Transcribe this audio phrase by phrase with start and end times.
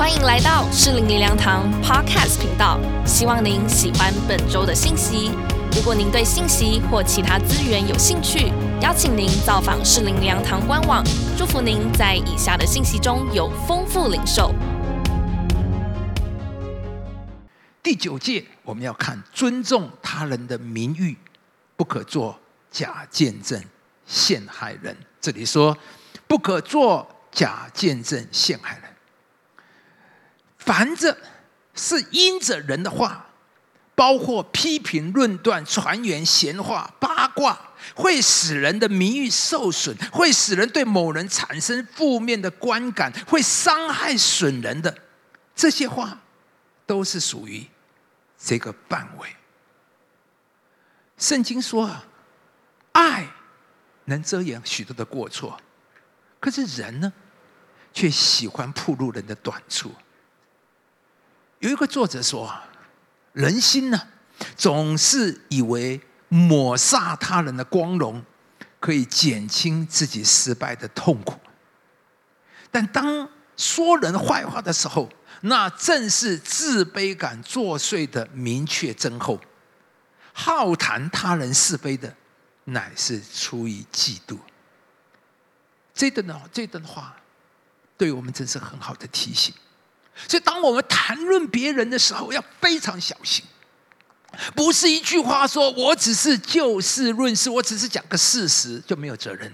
[0.00, 5.30] 欢迎来到适龄灵粮堂 Podcast 频道，希望您喜欢本周的信息。
[5.76, 8.50] 如果您对信息或其他资源有兴趣，
[8.80, 11.04] 邀请您造访适龄灵粮堂官网。
[11.36, 14.54] 祝福您在以下的信息中有丰富领受。
[17.82, 21.14] 第九届我们要看尊重他人的名誉，
[21.76, 22.40] 不可做
[22.70, 23.62] 假见证
[24.06, 24.96] 陷害人。
[25.20, 25.76] 这里说
[26.26, 28.79] 不可做假见证陷害人。
[30.70, 31.18] 凡着
[31.74, 33.26] 是因着人的话，
[33.96, 37.58] 包括批评、论断、传言、闲话、八卦，
[37.96, 44.96] 会使人的名誉受损，会使人对某人产生负面的观感，会伤害损人的
[45.56, 46.20] 这些话，
[46.86, 47.66] 都是属于
[48.38, 49.28] 这个范围。
[51.18, 52.04] 圣经说啊，
[52.92, 53.26] 爱
[54.04, 55.60] 能遮掩许多的过错，
[56.38, 57.12] 可是人呢，
[57.92, 59.92] 却喜欢暴露人的短处。
[61.60, 62.52] 有一个作者说
[63.32, 64.08] ：“人心呢，
[64.56, 68.24] 总是以为抹杀他人的光荣，
[68.80, 71.38] 可以减轻自己失败的痛苦。
[72.70, 75.10] 但当说人坏话的时候，
[75.42, 79.38] 那正是自卑感作祟的明确征候。
[80.32, 82.16] 好谈他人是非的，
[82.64, 84.38] 乃是出于嫉妒。
[85.92, 87.16] 这段呢，这段话，
[87.98, 89.54] 对我们真是很好的提醒。”
[90.28, 93.44] 所以，当我们谈论别人的时候，要非常小心，
[94.54, 99.52] 不是一句话说“我只是就事论事”，我只是讲个事实就没有责任。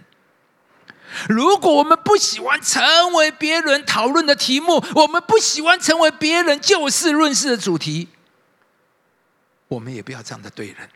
[1.29, 8.09] 如果我们不喜欢成为别人讨论的题目，我们不喜欢成为别人就事论事的主题，
[9.69, 10.89] 我们也不要这样的对人。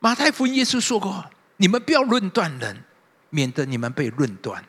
[0.00, 2.82] 马太福音耶稣说过：“你们不要论断人，
[3.30, 4.64] 免得你们被论断，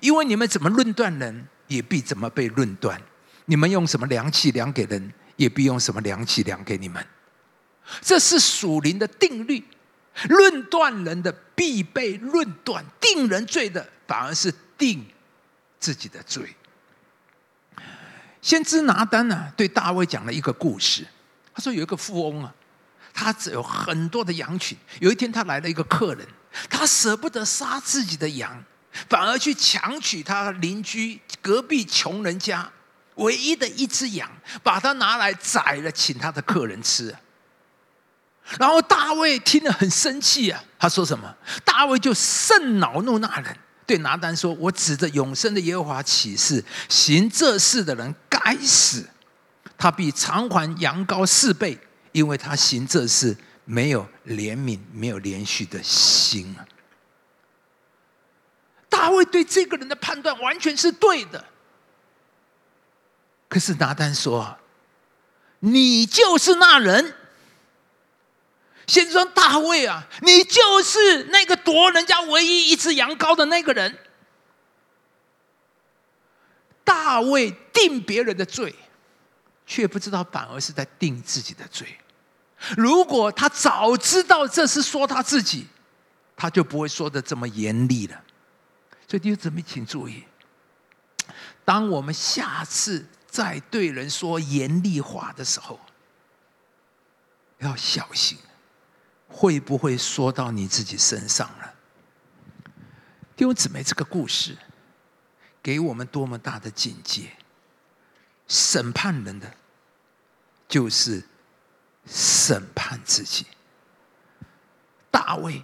[0.00, 3.00] 因为你们怎么论断人。”也必怎么被论断？
[3.46, 7.04] 你们用什么量器量给人，也必用什么量器量给你们。
[8.00, 9.64] 这是属灵的定律。
[10.28, 15.02] 论断人的必被论断，定人罪的反而是定
[15.80, 16.54] 自己的罪。
[18.42, 21.06] 先知拿单呢，对大卫讲了一个故事。
[21.54, 22.54] 他说有一个富翁啊，
[23.14, 24.76] 他只有很多的羊群。
[25.00, 26.28] 有一天他来了一个客人，
[26.68, 28.62] 他舍不得杀自己的羊。
[29.08, 32.70] 反而去强取他邻居隔壁穷人家
[33.16, 34.30] 唯一的一只羊，
[34.62, 37.14] 把它拿来宰了，请他的客人吃。
[38.58, 41.34] 然后大卫听了很生气啊，他说什么？
[41.64, 49.08] 大卫就甚恼怒那人，对拿单说：“我指着永生的耶和华起誓，行这事的人该死，
[49.78, 51.78] 他必偿还羊羔四倍，
[52.10, 56.66] 因为他行这事没有怜悯，没有连续的心啊。”
[59.02, 61.44] 大卫对这个人的判断完全是对的，
[63.48, 64.56] 可是拿单说
[65.58, 67.16] ：“你就是那人。”
[68.86, 73.98] 先说大卫啊，你就是那个夺人家唯一一只羊羔的那个人。
[76.84, 78.72] 大卫定别人的罪，
[79.66, 81.98] 却不知道反而是在定自己的罪。
[82.76, 85.66] 如果他早知道这是说他自己，
[86.36, 88.22] 他就不会说的这么严厉了。
[89.12, 90.24] 所以弟兄姊妹，请注意，
[91.66, 95.78] 当我们下次再对人说严厉话的时候，
[97.58, 98.38] 要小心，
[99.28, 101.74] 会不会说到你自己身上了？
[103.36, 104.56] 弟兄姊妹，这个故事
[105.62, 107.36] 给我们多么大的警戒！
[108.48, 109.54] 审判人的，
[110.66, 111.22] 就是
[112.06, 113.46] 审判自己。
[115.10, 115.62] 大卫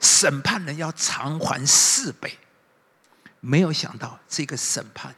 [0.00, 2.36] 审判人要偿还四倍。
[3.44, 5.12] 没有想到这个审判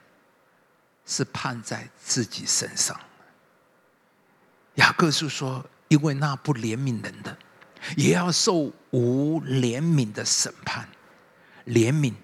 [1.04, 2.98] 是判在自己身上。
[4.76, 7.36] 雅各书说：“因为那不怜悯人的，
[7.98, 10.88] 也要受无怜悯的审判。
[11.66, 12.14] 怜悯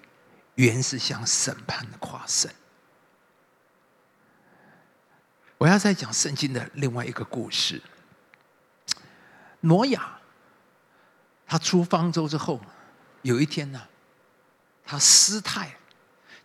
[0.55, 2.51] 原是向审判的跨身。”
[5.59, 7.79] 我要再讲圣经的另外一个故事。
[9.59, 10.19] 挪亚
[11.45, 12.59] 他出方舟之后，
[13.21, 13.87] 有一天呢，
[14.83, 15.77] 他失态。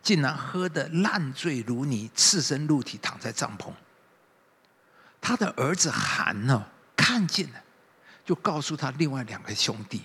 [0.06, 3.72] 竟然喝得烂醉如泥，赤身露体躺在帐篷。
[5.20, 6.64] 他的儿子韩呢，
[6.94, 7.60] 看见了，
[8.24, 10.04] 就告诉他另外两个兄弟。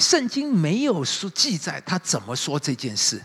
[0.00, 3.22] 圣经没有说记载他怎么说这件事，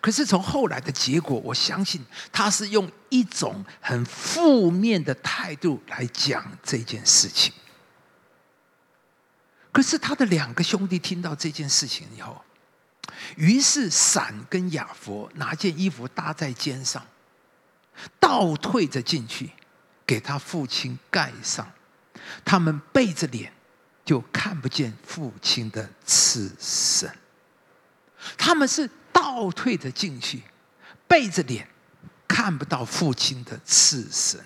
[0.00, 2.02] 可是从后来的结果，我相信
[2.32, 7.52] 他是用一种很负面的态度来讲这件事情。
[9.70, 12.42] 可是他的两个兄弟听到这件事情以后，
[13.36, 17.04] 于是闪跟雅佛拿件衣服搭在肩上，
[18.18, 19.50] 倒退着进去，
[20.06, 21.70] 给他父亲盖上。
[22.44, 23.52] 他们背着脸，
[24.04, 27.10] 就看不见父亲的刺身。
[28.38, 30.42] 他们是倒退着进去，
[31.06, 31.68] 背着脸，
[32.26, 34.40] 看不到父亲的刺身。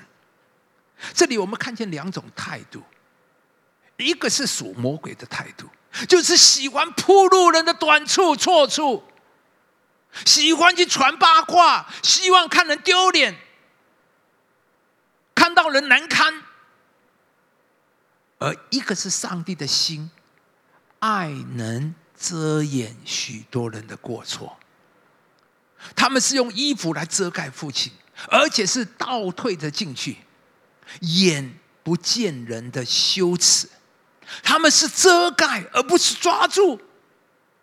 [1.15, 2.83] 这里我们看见两种态度，
[4.05, 5.69] 一个是属魔鬼的态度，
[6.09, 9.05] 就是喜欢铺路人的短处、错处，
[10.25, 13.37] 喜欢去传八卦，希望看人丢脸，
[15.35, 16.43] 看到人难堪。
[18.39, 20.11] 而一个是上帝的心，
[21.01, 24.59] 爱能遮掩许多人的过错。
[25.97, 27.93] 他们是用衣服来遮盖父亲，
[28.29, 30.19] 而且是倒退着进去，
[31.01, 33.69] 眼不见人的羞耻。
[34.43, 36.81] 他们是遮盖，而不是抓住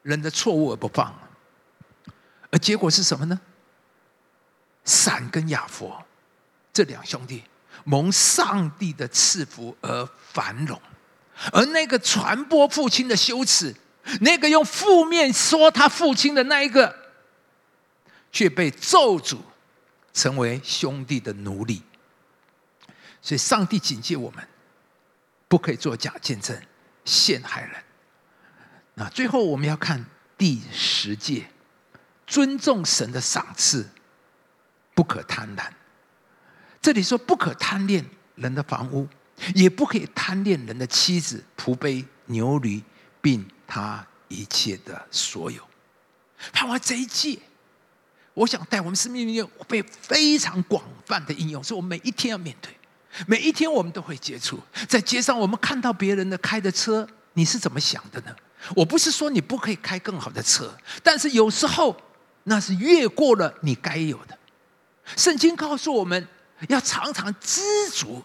[0.03, 1.13] 人的错误而不放。
[2.51, 3.39] 而结果是什么呢？
[4.83, 6.06] 闪跟亚佛
[6.73, 7.44] 这两兄弟。
[7.88, 10.81] 蒙上帝的赐福而繁荣，
[11.51, 13.75] 而那个传播父亲的羞耻，
[14.21, 16.95] 那个用负面说他父亲的那一个，
[18.31, 19.38] 却被咒诅，
[20.13, 21.83] 成为兄弟的奴隶。
[23.21, 24.47] 所以，上帝警戒我们，
[25.47, 26.59] 不可以做假见证，
[27.03, 27.83] 陷害人。
[28.95, 30.06] 那最后，我们要看
[30.38, 31.45] 第十诫：
[32.25, 33.89] 尊重神的赏赐，
[34.94, 35.69] 不可贪婪。
[36.81, 38.06] 这里说不可贪恋
[38.36, 39.07] 人的房屋，
[39.53, 42.81] 也不可以贪恋人的妻子、仆婢、牛驴，
[43.21, 45.62] 并他一切的所有。
[46.53, 47.39] 看完这一届，
[48.33, 52.71] 我想带我们生命里面被非常广泛的应用，是我们每一天要面对，
[53.27, 54.59] 每一天我们都会接触。
[54.88, 58.35] 在街上，我们看到别人的开的车，你是怎么想的呢？
[58.75, 61.95] 我不是说你不可以开更好的车，但是有时候
[62.44, 64.38] 那是越过了你该有的。
[65.15, 66.27] 圣经告诉我们。
[66.69, 68.23] 要常常知足。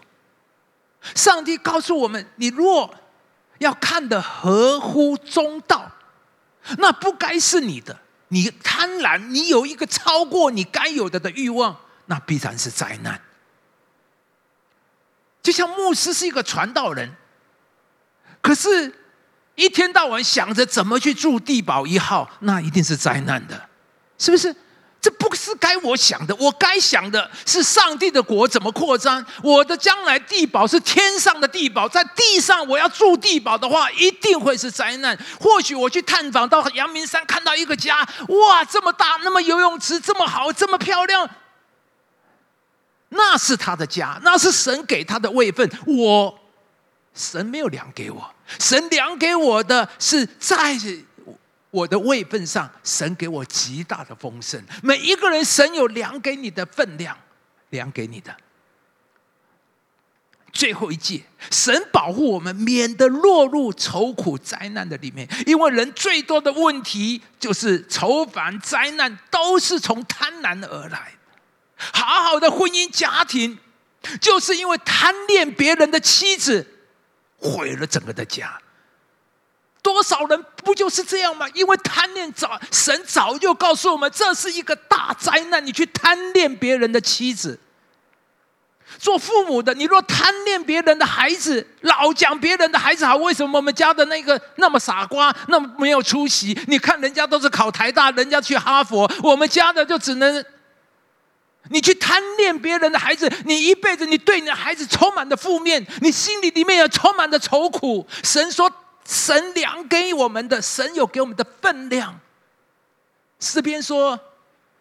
[1.13, 2.91] 上帝告诉我们：你若
[3.57, 5.91] 要看的合乎中道，
[6.77, 7.99] 那不该是你的。
[8.29, 13.21] 你贪婪，你有一个超过你该有的的欲望，那必然是灾难。
[15.41, 17.11] 就像牧师是一个传道人，
[18.41, 18.93] 可是
[19.55, 23.69] 一天到晚想着怎么去住地堡一号，那一定是灾难的，
[24.17, 24.55] 是不是？
[25.01, 29.25] 这不是该我想的，我该想的是上帝的国怎么扩张。
[29.41, 35.17] 我的将来地堡是天上的地堡，在地上我要住地堡的话，一定会是灾难。
[35.39, 41.27] 或许我去探访到阳明山，看到一个家，哇，这么大，那么游泳池这么好，这么漂亮，
[43.11, 45.69] 那是他的家，那是神给他的位分。
[45.85, 46.39] 我
[47.13, 50.75] 神没有量给我，神量给我的是在。
[51.73, 54.61] 我的位份上，神给我极大的丰盛。
[54.83, 57.17] 每一个人，神有量给你的分量，
[57.69, 58.35] 量给你的。
[60.51, 65.25] 最后一届，神保护我们，免得落入愁苦灾难的里面。
[65.47, 71.13] 因为人最多的问题就是愁烦灾难，都是从贪婪而来。
[71.93, 73.57] 好好的婚姻家庭，
[74.19, 76.65] 就是因为贪恋别人的妻子，
[77.37, 78.59] 毁了整个的家。
[79.83, 81.47] 多少人不就是这样吗？
[81.55, 85.65] 因为贪恋早，神早就告诉我们，这是一个大灾难。
[85.65, 87.59] 你去贪恋别人的妻子，
[88.99, 96.55] 做父母的，你若贪恋别人的孩子，老讲别人的孩子好，为什么我们家的那个那么傻瓜，那么没有出息？
[96.67, 100.45] 你看人家都是考台大，人家去哈佛，我们家的就只能……
[101.69, 108.07] 你去贪恋别人的孩子，你一辈子你对你的孩子充满的负面，你心里里面也充满的愁苦。
[108.23, 108.71] 神说。
[109.03, 112.17] 神量给我们的，神有给我们的分量。
[113.39, 114.17] 诗篇说：“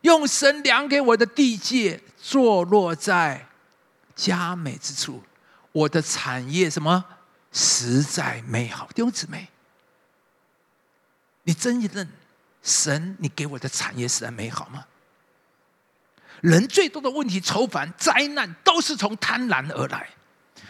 [0.03, 3.49] 用神量给我的地界，坐落在
[4.15, 5.25] 佳美之处。
[5.73, 7.03] 我的产业什么
[7.51, 9.49] 实在美好。”弟兄姊妹，
[11.45, 12.07] 你真一认
[12.63, 13.17] 神？
[13.21, 14.85] 你给我的产业实在美好吗？
[16.41, 20.09] 人最多的问题、愁烦、灾难，都是从贪婪而来。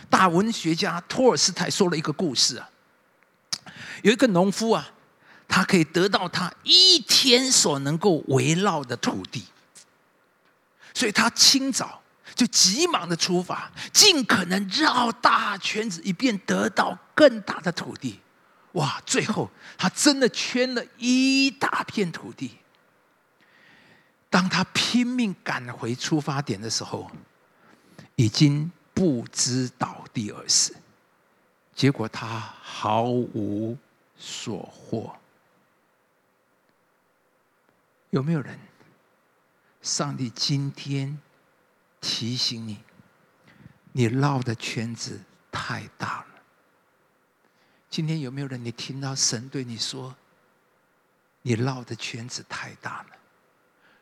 [0.08, 2.68] 大文学家托尔斯泰说了一个故事啊。
[4.02, 4.90] 有一个农夫啊，
[5.46, 9.44] 他可以得到他一天所能够围绕的土地，
[10.94, 12.02] 所以他清早
[12.34, 18.18] 就急忙的出发，尽可能绕大圈子一遍，得到更大的土地。
[18.72, 19.00] 哇！
[19.04, 22.56] 最后他真的圈了一大片土地。
[24.30, 27.10] 当他拼命赶回出发点的时候，
[28.16, 30.74] 已经不知倒地而死。
[31.74, 32.26] 结果他
[32.62, 33.76] 毫无。
[34.22, 35.16] 所获，
[38.10, 38.58] 有没有人？
[39.80, 41.18] 上帝今天
[42.02, 42.84] 提醒你，
[43.92, 45.18] 你绕的圈子
[45.50, 46.26] 太大了。
[47.88, 48.62] 今天有没有人？
[48.62, 50.14] 你听到神对你说，
[51.40, 53.16] 你绕的圈子太大了。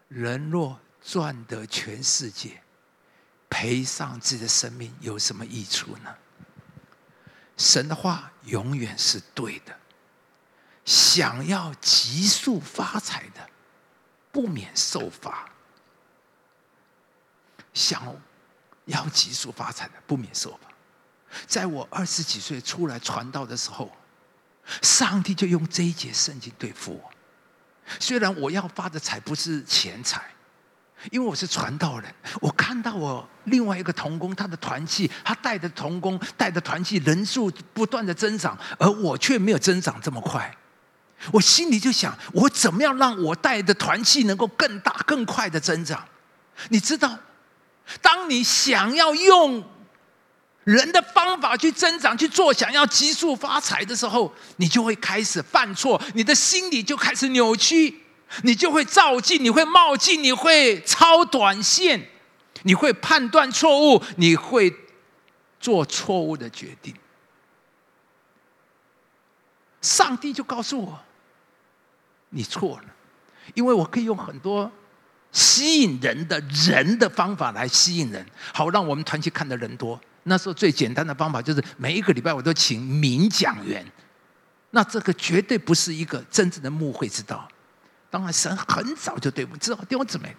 [0.09, 2.63] 人若赚得全世界，
[3.49, 6.15] 赔上自己的生命，有什么益处呢？
[7.57, 9.77] 神的话永远是对的。
[10.85, 13.51] 想要急速发财的，
[14.33, 15.51] 不免受罚；
[17.75, 18.17] 想
[18.87, 20.69] 要急速发财的，不免受罚。
[21.47, 23.95] 在我二十几岁出来传道的时候，
[24.81, 27.11] 上帝就用这一节圣经对付我。
[27.99, 30.23] 虽然我要发的财不是钱财，
[31.11, 40.55] 因为我是传道人，我看到我另外一个童工，他的团契，他带的童工带的团契人数不断的增长，而我却没有增长这么快。
[41.33, 46.05] 我心里就想，我怎么样让我带的团契能够更大、更快的增长？
[46.69, 47.19] 你知道，
[48.01, 49.65] 当你想要用
[50.69, 58.03] 人的方法去增长、去做，想要急速发财的时候，你就会开始犯错，你的心理就开始扭曲，
[58.43, 62.11] 你就会照进，你会冒进，你会超短线，
[62.65, 64.71] 你会判断错误，你会
[65.59, 66.95] 做错误的决定。
[69.81, 71.01] 上帝就告诉我。
[72.29, 72.85] 你错了，
[73.55, 74.71] 因为我可以用很多
[75.33, 79.99] 吸引人的人的方法来吸引人，好让我们团体看的人多。
[80.25, 83.85] 那时候最简单的方法就是每一个礼拜我都请名讲员，
[84.71, 87.49] 那这个绝对不是一个真正的牧会之道。
[88.11, 90.35] 当然，神很早就对我们知道弟兄姊妹，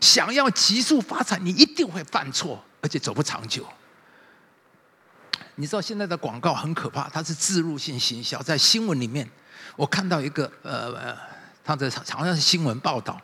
[0.00, 3.66] 想要急速发展，你一定会犯错，而且走不长久。
[5.56, 9.28] 你知道现在的广告很可怕，它是自入性行销，在新闻里面。
[9.76, 11.16] 我看到一个呃，
[11.62, 13.20] 他的好像是新闻报道，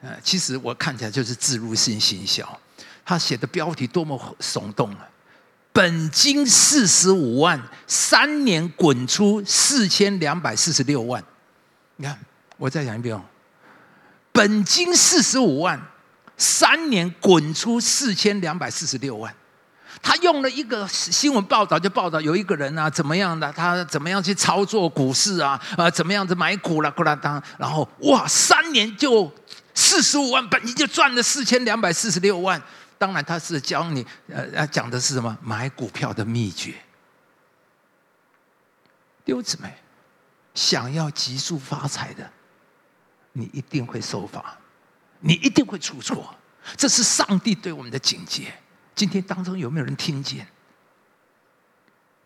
[0.00, 2.60] 呃，其实我看起来就是自入性行销。
[3.10, 4.98] 他写的标题多么耸动啊！
[5.72, 11.20] 本金四十五万，三年滚出四千两百四十六万。
[11.96, 12.16] 你看，
[12.56, 13.20] 我再讲一遍哦，
[14.30, 15.80] 本金四十五万，
[16.36, 19.34] 三年滚出四千两百四十六万。
[20.00, 29.28] 他用了一个新闻报道，就报道有一个人啊，怎么样的，他怎么样去操作股市啊，啊，怎么样子买股了，咕啦当，然后哇，三年就
[29.74, 32.62] 四十五万本金就赚了四千两百四十六万。
[33.00, 35.34] 当然他是教你，呃，讲的是什么？
[35.40, 36.74] 买股票的秘诀。
[39.24, 39.74] 丢姊妹，
[40.54, 42.30] 想要急速发财的，
[43.32, 44.54] 你一定会受罚，
[45.20, 46.34] 你一定会出错，
[46.76, 48.52] 这是上帝对我们的警戒。
[48.94, 50.46] 今天当中有没有人听见？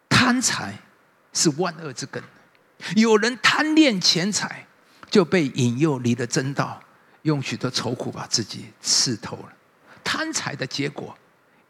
[0.09, 0.77] 贪财
[1.33, 2.21] 是万恶之根，
[2.97, 4.67] 有人贪恋钱财，
[5.09, 6.83] 就被引诱离了真道，
[7.23, 9.53] 用许多愁苦把自己刺透了。
[10.15, 11.13] 贪财的结果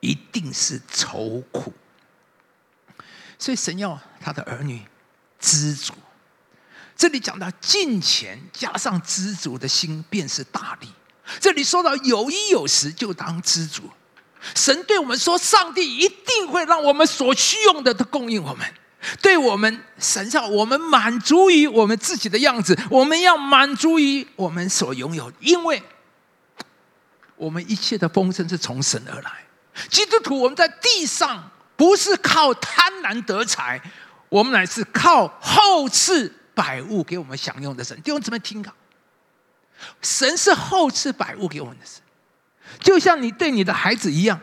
[0.01, 1.73] 一定是愁苦，
[3.39, 4.83] 所以神要他的儿女
[5.41, 5.95] 知足。
[6.95, 10.89] 这里讲到金钱加上知足的心，便是大利。
[11.41, 13.85] 这里说到有一有食就当知足。
[14.55, 18.75] 神对我们说：“上帝一定会让我们所需用的都供应我们，
[19.23, 25.83] 对我们神要我们满足于我们自己的样子，我们要满足于我们所拥有，因为
[27.37, 29.45] 我们一切的丰盛是从神而来。
[29.89, 33.81] 基督徒，我们在地上不是靠贪婪得财，
[34.29, 38.01] 我们乃是靠后赐百物给我们享用的神。
[38.03, 38.73] 弟兄姊妹，听好，
[40.01, 42.01] 神是后赐百物给我们的神。”
[42.81, 44.41] 就像你对你的孩子一样，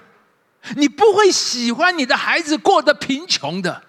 [0.75, 3.83] 你不会喜欢你的孩子过得贫穷的。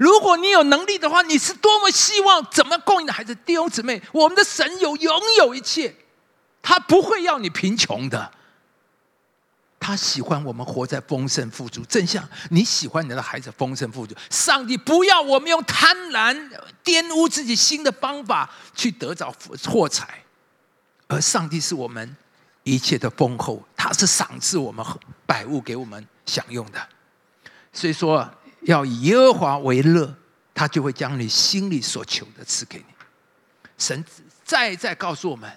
[0.00, 3.34] 如果你有能力的话，你是多么希望怎么供应的孩子？
[3.34, 5.94] 弟兄姊妹，我们的神有拥有一切，
[6.64, 8.32] 他不会要你贫穷的。
[9.78, 14.16] 他喜欢我们活在丰盛富足，正像你喜欢你的孩子丰盛富足。
[14.30, 16.34] 上帝不要我们用贪婪
[16.82, 19.32] 玷污自己心的方法去得着
[19.68, 20.24] 获财，
[21.06, 22.16] 而上帝是我们。
[22.66, 24.82] 一切的丰厚，他是赏赐我们
[25.26, 26.88] 百物给我们享用的。
[27.74, 28.26] 所以说，
[28.62, 30.16] 要以耶和华为乐，
[30.54, 32.84] 他就会将你心里所求的赐给你。
[33.76, 34.02] 神
[34.42, 35.54] 再再告诉我们，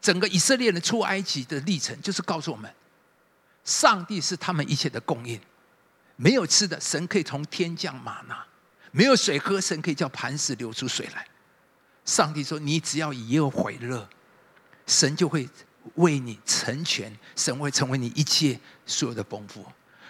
[0.00, 2.72] 整个以色列人出埃及的历程，就是告诉我们，
[3.64, 5.40] 上帝是他们一切的供应。
[6.16, 8.34] 没有吃的，神可以从天降玛纳；
[8.92, 11.26] 没有水喝，神可以叫磐石流出水来。
[12.04, 14.08] 上帝说：“你只要以耶和乐，
[14.86, 15.48] 神就会。”
[15.94, 19.64] 为你成全，神会成为你一切所有的丰富。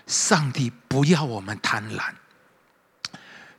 [0.04, 2.12] 上帝不要我们贪婪，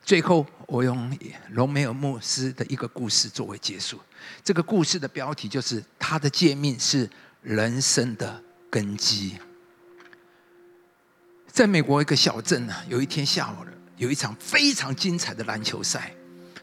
[0.03, 1.13] 最后，我用
[1.49, 3.99] 罗梅尔牧师的一个故事作为结束。
[4.41, 7.09] 这个故事的标题就是“他的诫命是
[7.41, 9.37] 人生的根基”。
[11.45, 16.15] 在美国一个小镇呢，有一天下午了，有一场非常精彩的篮球赛，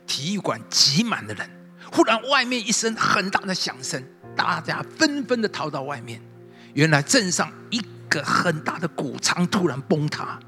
[0.07, 1.47] 体育馆挤满了人。
[1.93, 4.03] 忽然，外面一声很大的响声，
[4.35, 6.19] 大家纷纷的逃到外面。
[6.73, 10.41] 原来，镇上一个很大的谷仓突然崩塌，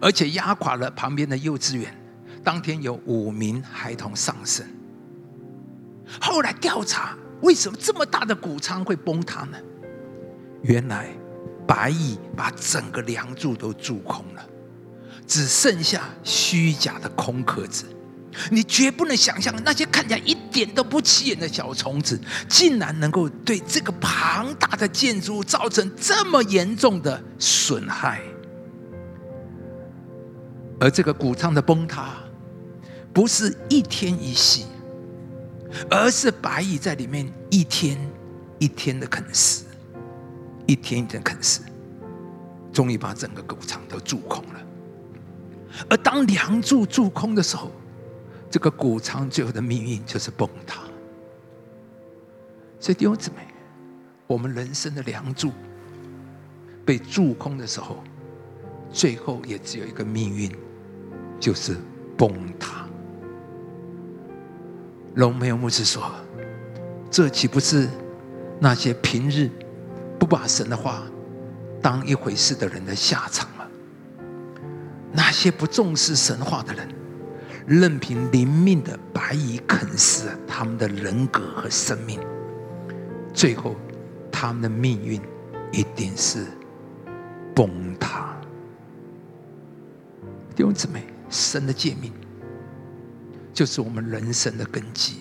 [0.00, 1.98] 而且压垮了旁边的幼稚园。
[2.44, 4.66] 当天有五名孩童丧生。
[6.20, 9.56] 后来调查，为什么这么大的谷仓会崩塌呢？
[10.62, 11.08] 原来
[11.66, 14.44] 白蚁把整个梁柱都蛀空了，
[15.26, 17.86] 只剩下虚假的空壳子。
[18.50, 22.18] 你绝不能想象，那些看起来一点都不起眼的小虫子，
[22.48, 28.22] 竟然能够对这个庞大的建筑造成这么严重的损害。
[30.80, 32.14] 而这个谷仓的崩塌，
[33.12, 34.66] 不是一天一夕，
[35.90, 37.98] 而是白蚁在里面一天
[38.58, 39.64] 一天的啃食，
[40.66, 41.60] 一天一天啃食，
[42.72, 44.60] 终于把整个谷仓都蛀空了。
[45.90, 47.70] 而当梁柱蛀空的时候，
[48.50, 50.82] 这个谷仓最后的命运就是崩塌，
[52.80, 53.46] 所以弟兄姊妹，
[54.26, 55.52] 我们人生的梁柱
[56.84, 58.02] 被蛀空的时候，
[58.90, 60.50] 最后也只有一个命运，
[61.40, 61.76] 就是
[62.16, 62.81] 崩塌。
[65.14, 66.02] 龙梅有牧师说
[67.10, 67.88] ：“这岂不是
[68.58, 69.50] 那些平日
[70.18, 71.02] 不把神的话
[71.80, 73.66] 当一回事的人的下场吗？
[75.12, 76.88] 那些不重视神话的人。”
[77.64, 82.18] 任凭灵命的白蚁啃食他们的人格和生命，
[83.32, 83.76] 最后
[84.32, 85.22] 他们的命运
[85.70, 86.44] 一定是
[87.54, 88.36] 崩塌。
[90.56, 92.12] 弟兄姊妹，神的诫命
[93.52, 95.20] 就是我们人生的根基，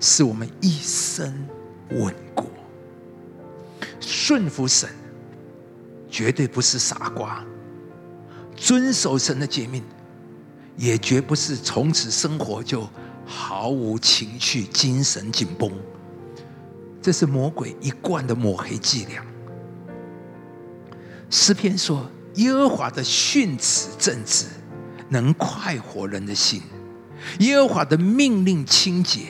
[0.00, 1.32] 是我们一生
[1.90, 2.50] 稳固。
[4.00, 4.88] 顺服神，
[6.10, 7.44] 绝对不是傻瓜；
[8.56, 9.82] 遵守神的诫命。
[10.78, 12.86] 也绝不是从此生活就
[13.24, 15.72] 毫无情趣、精神紧绷，
[17.00, 19.24] 这是魔鬼一贯的抹黑伎俩。
[21.30, 24.44] 诗篇说：“耶和华的训词正直，
[25.08, 26.60] 能快活人的心；
[27.40, 29.28] 耶和华的命令清洁，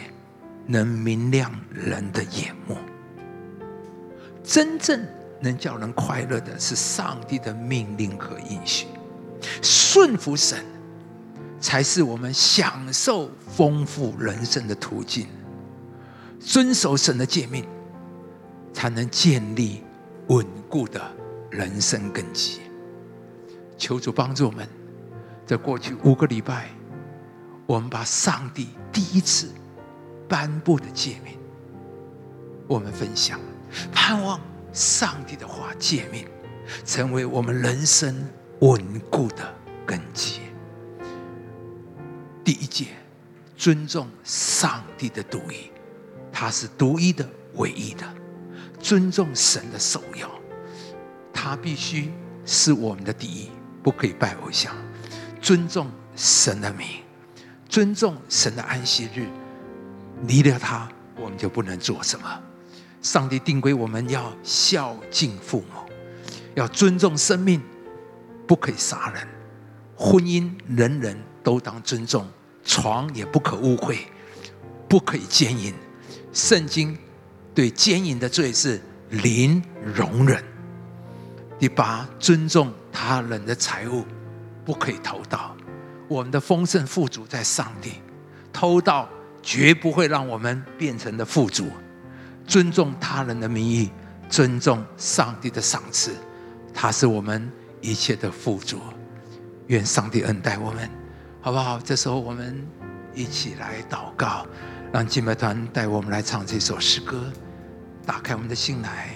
[0.66, 2.76] 能明亮人的眼目。”
[4.42, 5.04] 真正
[5.40, 8.86] 能叫人快乐的是上帝的命令和应许，
[9.62, 10.58] 顺服神。
[11.58, 15.26] 才是我们享受丰富人生的途径。
[16.38, 17.64] 遵守神的诫命，
[18.74, 19.82] 才能建立
[20.28, 21.00] 稳固的
[21.50, 22.60] 人生根基。
[23.78, 24.68] 求主帮助我们，
[25.46, 26.68] 在过去五个礼拜，
[27.66, 29.50] 我们把上帝第一次
[30.28, 31.36] 颁布的诫命，
[32.68, 33.40] 我们分享，
[33.92, 34.40] 盼望
[34.72, 36.26] 上帝的话诫命，
[36.84, 38.28] 成为我们人生
[38.60, 40.40] 稳固的根基。
[42.44, 42.86] 第一节，
[43.56, 45.70] 尊重上帝的独一，
[46.30, 48.06] 他是独一的、唯一的。
[48.78, 50.30] 尊重神的首要，
[51.32, 52.12] 他必须
[52.44, 53.50] 是我们的第一，
[53.82, 54.72] 不可以拜偶像。
[55.40, 56.86] 尊重神的名，
[57.76, 59.28] 尊重神的安息日，
[60.26, 62.26] 离了他，我们就不能做什么。
[63.02, 65.82] 上帝定规，我们要孝敬父母，
[66.54, 67.60] 要尊重生命，
[68.46, 69.28] 不可以杀人。
[69.94, 72.26] 婚姻，人人都当尊重。
[72.64, 74.06] 床也不可误会，
[74.88, 75.74] 不可以奸淫。
[76.32, 76.96] 圣经
[77.54, 80.42] 对奸淫的罪是零容忍。
[81.58, 84.02] 第八，尊重他人的财物，
[84.64, 85.54] 不可以偷盗。
[86.08, 87.94] 我们的丰盛富足在上帝，
[88.52, 89.08] 偷盗
[89.42, 91.68] 绝不会让我们变成的富足。
[92.46, 93.90] 尊重他人的名义，
[94.28, 96.12] 尊重上帝的赏赐，
[96.72, 98.78] 他是我们一切的富足。
[99.66, 100.88] 愿上帝恩待我们。
[101.40, 101.78] 好不好？
[101.78, 102.66] 这时候我们
[103.14, 104.44] 一起来祷告，
[104.92, 107.32] 让敬拜团带我们来唱这首诗歌，
[108.04, 109.10] 打开我们的心来。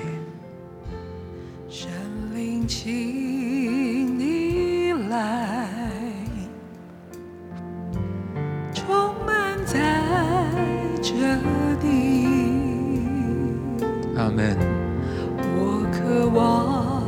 [1.68, 1.88] 神
[2.32, 5.49] 灵，请你来，
[14.40, 14.56] 阿门。
[15.56, 17.04] 我渴望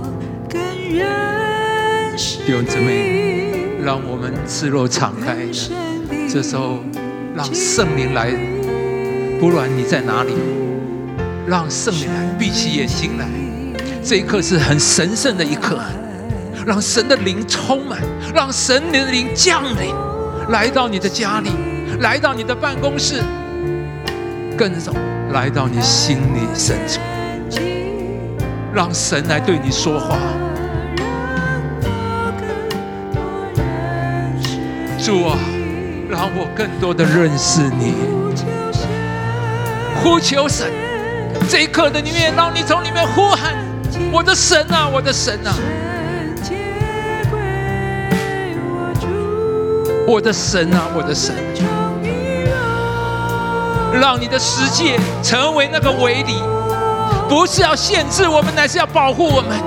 [0.49, 0.61] 更
[0.95, 3.51] 认识弟兄姊妹。
[3.85, 5.53] 让我们赤裸敞开的，
[6.29, 6.79] 这时候
[7.35, 8.31] 让圣灵来，
[9.41, 10.35] 不管你在哪里，
[11.49, 13.27] 让圣灵来闭起眼睛来，
[14.01, 15.81] 这一刻是很神圣的一刻，
[16.65, 17.99] 让神的灵充满，
[18.33, 19.93] 让神灵的灵降临，
[20.51, 21.51] 来到你的家里，
[21.99, 23.21] 来到你的办公室，
[24.57, 24.95] 更走
[25.33, 27.01] 来到你心里深处，
[28.75, 30.17] 让神来对你说话。
[34.99, 35.37] 主啊，
[36.09, 37.95] 让我更多的认识你，
[40.03, 40.71] 呼求神，
[41.49, 43.55] 这一刻的里面，让你从里面呼喊：
[44.13, 45.53] 我的神啊，我的神啊！
[50.07, 51.35] 我的神啊，我的神，
[53.99, 56.35] 让你的世界成为那个围篱，
[57.33, 59.59] 不是要限制我们，乃是要保护我们。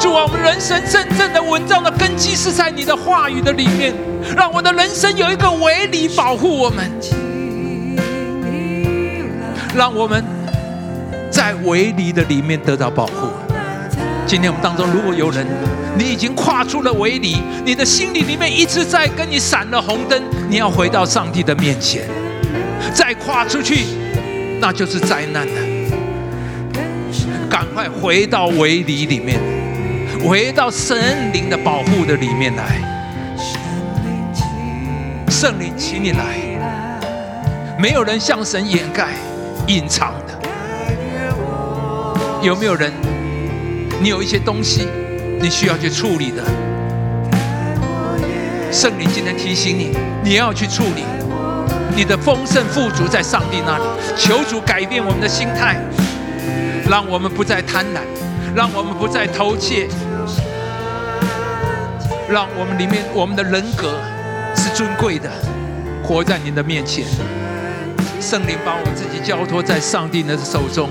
[0.00, 3.94] 主啊，我们人生真正的稳当的根基是在你的话语的里面，
[4.36, 6.90] 让我的人生有一个围篱保护我们，
[9.72, 10.24] 让我们
[11.30, 13.28] 在围篱的里面得到保护。
[14.26, 15.46] 今天我们当中，如果有人，
[15.96, 22.02] 你已经跨出了围篱，你的心里里面一直在跟你闪了红灯，你要回到上帝的面前，
[22.92, 23.84] 再跨出去，
[24.60, 25.77] 那就是灾难了。
[27.48, 29.38] 赶快回到围篱里面，
[30.26, 30.96] 回到圣
[31.32, 32.80] 灵的保护的里面来。
[35.28, 36.24] 圣灵，请你来。
[37.78, 39.10] 没有人向神掩盖、
[39.66, 40.36] 隐藏的。
[42.42, 42.92] 有没有人？
[44.00, 44.86] 你有一些东西，
[45.40, 46.42] 你需要去处理的。
[48.70, 51.04] 圣灵今天提醒你，你要去处理
[51.96, 53.84] 你的丰盛富足在上帝那里。
[54.16, 55.76] 求主改变我们的心态，
[56.88, 58.00] 让我们不再贪婪，
[58.54, 59.86] 让我们不再偷窃，
[62.30, 63.92] 让我们里面我们的人格
[64.56, 65.30] 是尊贵的，
[66.02, 67.04] 活在您的面前。
[68.20, 70.88] 圣灵把我们自己交托在上帝的手中。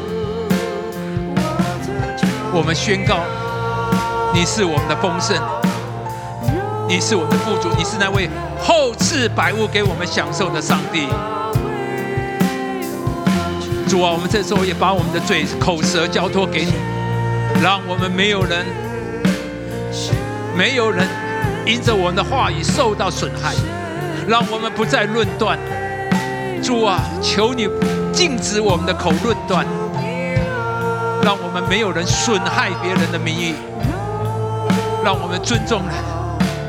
[2.53, 3.17] 我们宣告，
[4.35, 5.35] 你是我们的丰盛，
[6.87, 8.29] 你是我们的富足，你是那位
[8.63, 11.07] 厚赐百物给我们享受的上帝。
[13.87, 16.73] 主啊，我们这时候也把我们的嘴、口舌交托给你，
[17.61, 18.65] 让我们没有人、
[20.57, 21.07] 没有人
[21.65, 23.53] 因着我们的话语受到损害，
[24.27, 25.57] 让我们不再论断。
[26.61, 27.69] 主啊，求你
[28.11, 29.65] 禁止我们的口论断。
[31.23, 33.53] 让我们没有人损害别人的名誉，
[35.03, 35.93] 让我们尊重人，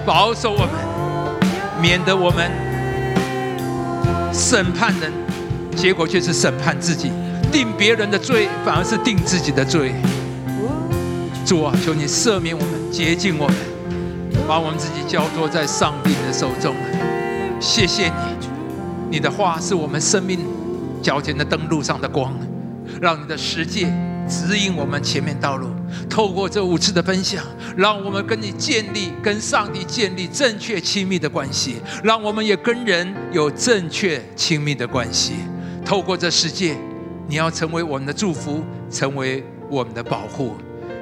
[0.05, 0.71] 保守我们，
[1.81, 2.51] 免得我们
[4.33, 5.13] 审判人，
[5.79, 7.13] 结果却是审判自己，
[7.53, 9.93] 定别人的罪，反而是定自己的罪。
[11.47, 13.57] 主啊，求你赦免我们，洁净我们，
[14.49, 16.75] 把我们自己交托在上帝的手中。
[17.61, 18.49] 谢谢你，
[19.13, 20.41] 你的话是我们生命
[21.01, 22.35] 脚前的灯路上的光，
[23.01, 23.87] 让你的世界。
[24.29, 25.71] 指引我们前面道路，
[26.11, 27.43] 透过这五次的分享，
[27.75, 35.37] 让我们跟你建立、跟上帝建立正确亲密的关系，让我们也跟人有正确亲密的关系。
[35.89, 36.77] 透过这世界，
[37.27, 40.55] 你要成为我们的祝福，成为我们的保护。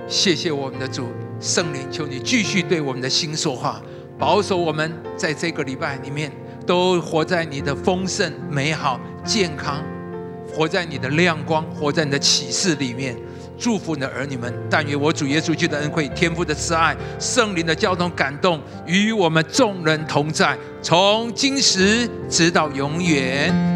[0.07, 1.09] 谢谢我们的主
[1.40, 3.83] 圣灵，求你继续对我们的心说话，
[4.16, 6.31] 保守我们在这个礼拜里面
[6.64, 9.83] 都活在你的丰盛、美好、健康。
[10.55, 13.16] 活在你的亮光，活在你的启示里面，
[13.59, 14.55] 祝福你的儿女们。
[14.70, 23.75] 但愿我主耶稣基督的恩惠、天父的慈爱、圣灵的交通感动，与我们众人同在，从今时直到永远。